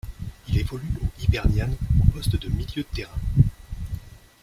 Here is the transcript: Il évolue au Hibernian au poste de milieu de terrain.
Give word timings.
Il 0.47 0.57
évolue 0.57 0.91
au 0.99 1.05
Hibernian 1.21 1.69
au 2.01 2.05
poste 2.11 2.35
de 2.35 2.47
milieu 2.49 2.81
de 2.81 2.87
terrain. 2.91 3.19